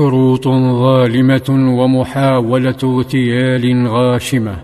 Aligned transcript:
شروط 0.00 0.48
ظالمة 0.84 1.48
ومحاولة 1.50 2.80
اغتيال 2.84 3.86
غاشمة. 3.86 4.56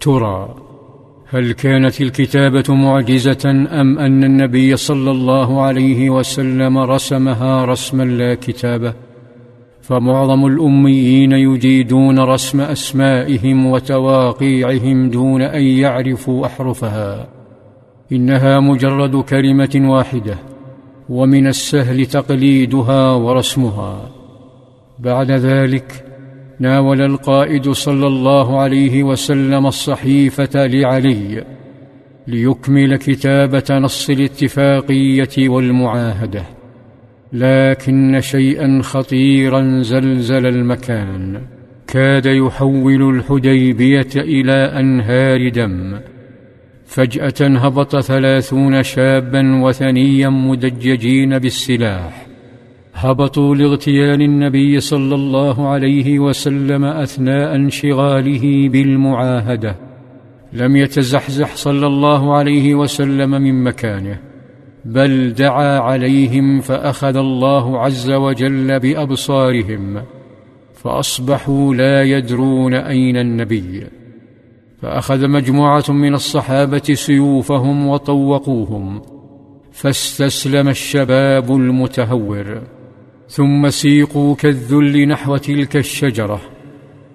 ترى 0.00 0.54
هل 1.28 1.52
كانت 1.52 2.00
الكتابة 2.00 2.74
معجزة 2.74 3.50
أم 3.80 3.98
أن 3.98 4.24
النبي 4.24 4.76
صلى 4.76 5.10
الله 5.10 5.62
عليه 5.62 6.10
وسلم 6.10 6.78
رسمها 6.78 7.64
رسما 7.64 8.02
لا 8.02 8.34
كتابة؟ 8.34 8.94
فمعظم 9.82 10.46
الأميين 10.46 11.32
يجيدون 11.32 12.18
رسم 12.18 12.60
أسمائهم 12.60 13.66
وتواقيعهم 13.66 15.10
دون 15.10 15.42
أن 15.42 15.62
يعرفوا 15.62 16.46
أحرفها. 16.46 17.28
إنها 18.12 18.60
مجرد 18.60 19.16
كلمة 19.16 19.90
واحدة. 19.90 20.38
ومن 21.08 21.46
السهل 21.46 22.06
تقليدها 22.06 23.12
ورسمها. 23.12 24.10
بعد 24.98 25.30
ذلك 25.30 26.04
ناول 26.60 27.02
القائد 27.02 27.70
صلى 27.70 28.06
الله 28.06 28.60
عليه 28.60 29.02
وسلم 29.02 29.66
الصحيفة 29.66 30.66
لعلي 30.66 31.44
ليكمل 32.26 32.96
كتابة 32.96 33.64
نص 33.70 34.10
الاتفاقية 34.10 35.48
والمعاهدة. 35.48 36.42
لكن 37.32 38.20
شيئا 38.20 38.80
خطيرا 38.82 39.82
زلزل 39.82 40.46
المكان. 40.46 41.40
كاد 41.86 42.26
يحول 42.26 43.16
الحديبية 43.16 44.08
إلى 44.16 44.52
أنهار 44.52 45.48
دم. 45.48 45.98
فجأة 46.86 47.58
هبط 47.58 48.00
ثلاثون 48.00 48.82
شابا 48.82 49.62
وثنيا 49.62 50.28
مدججين 50.28 51.38
بالسلاح. 51.38 52.26
هبطوا 52.94 53.54
لاغتيال 53.54 54.22
النبي 54.22 54.80
صلى 54.80 55.14
الله 55.14 55.68
عليه 55.68 56.18
وسلم 56.18 56.84
أثناء 56.84 57.54
انشغاله 57.54 58.68
بالمعاهدة. 58.68 59.76
لم 60.52 60.76
يتزحزح 60.76 61.56
صلى 61.56 61.86
الله 61.86 62.36
عليه 62.36 62.74
وسلم 62.74 63.30
من 63.30 63.64
مكانه 63.64 64.18
بل 64.84 65.32
دعا 65.32 65.78
عليهم 65.78 66.60
فأخذ 66.60 67.16
الله 67.16 67.80
عز 67.80 68.10
وجل 68.10 68.80
بأبصارهم 68.80 70.02
فأصبحوا 70.74 71.74
لا 71.74 72.02
يدرون 72.02 72.74
أين 72.74 73.16
النبي. 73.16 73.86
فأخذ 74.86 75.28
مجموعة 75.28 75.84
من 75.88 76.14
الصحابة 76.14 76.82
سيوفهم 76.94 77.86
وطوقوهم 77.86 79.02
فاستسلم 79.72 80.68
الشباب 80.68 81.50
المتهور 81.50 82.62
ثم 83.28 83.68
سيقوا 83.68 84.34
كالذل 84.34 85.08
نحو 85.08 85.36
تلك 85.36 85.76
الشجرة 85.76 86.40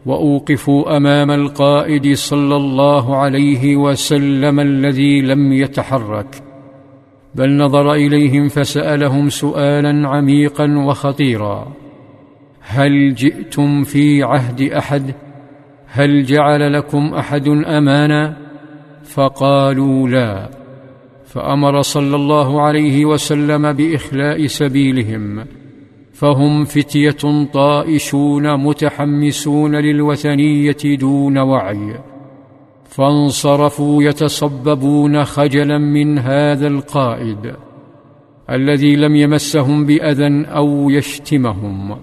وأوقفوا 0.05 0.97
أمام 0.97 1.31
القائد 1.31 2.13
صلى 2.13 2.55
الله 2.55 3.15
عليه 3.15 3.75
وسلم 3.75 4.59
الذي 4.59 5.21
لم 5.21 5.53
يتحرك 5.53 6.43
بل 7.35 7.57
نظر 7.57 7.93
إليهم 7.93 8.47
فسألهم 8.47 9.29
سؤالا 9.29 10.07
عميقا 10.07 10.77
وخطيرا 10.77 11.73
هل 12.61 13.15
جئتم 13.15 13.83
في 13.83 14.23
عهد 14.23 14.61
أحد؟ 14.61 15.15
هل 15.93 16.23
جعل 16.23 16.73
لكم 16.73 17.13
أحد 17.13 17.47
أمانا؟ 17.47 18.37
فقالوا 19.03 20.09
لا. 20.09 20.49
فأمر 21.25 21.81
صلى 21.81 22.15
الله 22.15 22.61
عليه 22.61 23.05
وسلم 23.05 23.73
بإخلاء 23.73 24.47
سبيلهم. 24.47 25.45
فهم 26.13 26.63
فتية 26.63 27.45
طائشون 27.53 28.57
متحمسون 28.57 29.75
للوثنية 29.75 30.77
دون 30.99 31.37
وعي. 31.37 31.95
فانصرفوا 32.85 34.03
يتصببون 34.03 35.23
خجلا 35.23 35.77
من 35.77 36.19
هذا 36.19 36.67
القائد 36.67 37.53
الذي 38.49 38.95
لم 38.95 39.15
يمسهم 39.15 39.85
بأذى 39.85 40.45
أو 40.45 40.89
يشتمهم. 40.89 41.97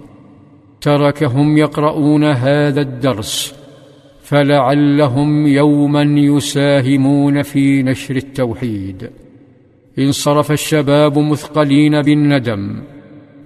تركهم 0.81 1.57
يقرؤون 1.57 2.23
هذا 2.23 2.81
الدرس. 2.81 3.58
فلعلهم 4.29 5.47
يوما 5.47 6.01
يساهمون 6.01 7.41
في 7.41 7.83
نشر 7.83 8.15
التوحيد. 8.15 9.09
انصرف 9.99 10.51
الشباب 10.51 11.19
مثقلين 11.19 12.01
بالندم 12.01 12.81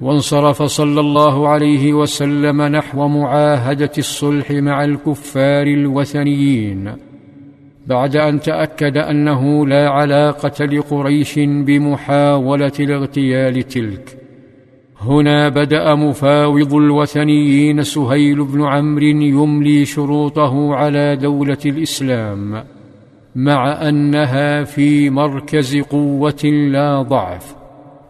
وانصرف 0.02 0.64
صلى 0.64 1.00
الله 1.00 1.48
عليه 1.48 1.94
وسلم 1.94 2.62
نحو 2.62 3.08
معاهدة 3.08 3.92
الصلح 3.98 4.52
مع 4.52 4.84
الكفار 4.84 5.68
الوثنيين 5.68 6.92
بعد 7.88 8.16
أن 8.16 8.40
تأكد 8.40 8.98
أنه 8.98 9.68
لا 9.68 9.90
علاقة 9.90 10.66
لقريش 10.66 11.40
بمحاولة 11.40 12.72
الاغتيال 12.80 13.64
تلك. 13.64 14.23
هنا 15.06 15.50
بدأ 15.50 15.96
مفاوض 15.96 16.74
الوثنيين 16.74 17.84
سهيل 17.84 18.44
بن 18.44 18.62
عمرو 18.62 19.06
يملي 19.06 19.86
شروطه 19.86 20.76
على 20.76 21.16
دولة 21.16 21.58
الإسلام 21.66 22.64
مع 23.36 23.90
أنها 23.90 24.64
في 24.64 25.10
مركز 25.10 25.78
قوة 25.78 26.44
لا 26.44 27.02
ضعف. 27.02 27.56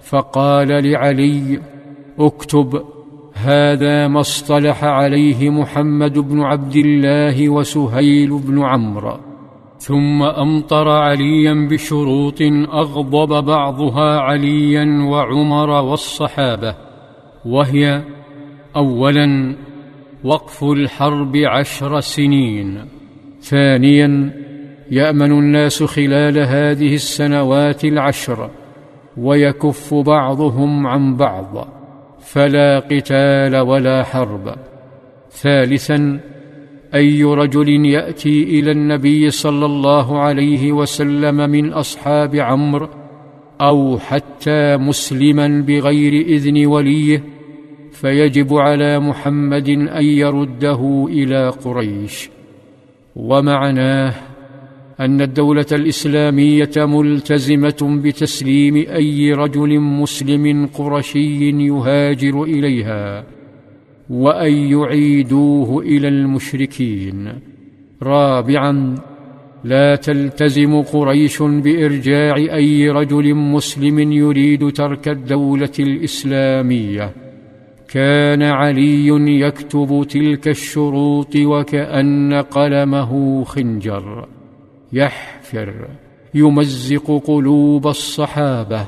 فقال 0.01 0.67
لعلي 0.67 1.59
اكتب 2.19 2.83
هذا 3.33 4.07
ما 4.07 4.19
اصطلح 4.19 4.83
عليه 4.83 5.49
محمد 5.49 6.19
بن 6.19 6.41
عبد 6.41 6.75
الله 6.75 7.49
وسهيل 7.49 8.29
بن 8.29 8.63
عمرو. 8.63 9.32
ثم 9.83 10.23
أمطر 10.23 10.89
عليا 10.89 11.67
بشروط 11.71 12.41
أغضب 12.73 13.45
بعضها 13.45 14.19
عليا 14.19 15.03
وعمر 15.03 15.69
والصحابة 15.69 16.75
وهي 17.45 18.01
اولا 18.75 19.55
وقف 20.23 20.63
الحرب 20.63 21.37
عشر 21.37 21.99
سنين. 21.99 22.85
ثانيا 23.41 24.33
يأمن 24.91 25.31
الناس 25.31 25.83
خلال 25.83 26.37
هذه 26.39 26.93
السنوات 26.93 27.85
العشر 27.85 28.49
ويكف 29.17 29.93
بعضهم 29.93 30.87
عن 30.87 31.15
بعض 31.15 31.67
فلا 32.19 32.79
قتال 32.79 33.55
ولا 33.55 34.03
حرب. 34.03 34.55
ثالثا 35.31 36.19
أي 36.95 37.23
رجل 37.23 37.85
يأتي 37.85 38.43
إلى 38.43 38.71
النبي 38.71 39.29
صلى 39.29 39.65
الله 39.65 40.19
عليه 40.19 40.71
وسلم 40.71 41.49
من 41.49 41.73
أصحاب 41.73 42.35
عمرو 42.35 42.89
أو 43.61 43.99
حتى 43.99 44.77
مسلما 44.77 45.61
بغير 45.67 46.25
إذن 46.25 46.65
وليه 46.65 47.23
فيجب 47.91 48.53
على 48.53 48.99
محمد 48.99 49.69
أن 49.69 50.05
يرده 50.05 51.07
إلى 51.09 51.49
قريش. 51.49 52.29
ومعناه 53.15 54.13
أن 54.99 55.21
الدولة 55.21 55.65
الإسلامية 55.71 56.71
ملتزمة 56.77 57.99
بتسليم 58.03 58.75
أي 58.75 59.33
رجل 59.33 59.79
مسلم 59.79 60.65
قرشي 60.65 61.49
يهاجر 61.49 62.43
إليها. 62.43 63.23
وأن 64.13 64.53
يعيدوه 64.53 65.81
إلى 65.81 66.07
المشركين. 66.07 67.33
رابعا 68.03 68.95
لا 69.63 69.95
تلتزم 69.95 70.81
قريش 70.81 71.41
بإرجاع 71.41 72.35
أي 72.35 72.89
رجل 72.89 73.35
مسلم 73.35 74.11
يريد 74.11 74.71
ترك 74.71 75.07
الدولة 75.07 75.71
الإسلامية. 75.79 77.13
كان 77.89 78.41
علي 78.41 79.07
يكتب 79.39 80.05
تلك 80.09 80.47
الشروط 80.47 81.35
وكأن 81.35 82.33
قلمه 82.33 83.43
خنجر. 83.43 84.27
يحفر 84.93 85.87
يمزق 86.33 87.21
قلوب 87.27 87.87
الصحابة 87.87 88.85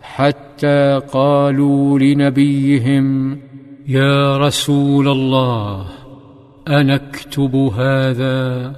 حتى 0.00 1.00
قالوا 1.12 1.98
لنبيهم 1.98 3.38
يا 3.88 4.36
رسول 4.36 5.08
الله 5.08 5.86
انكتب 6.68 7.54
هذا. 7.54 8.72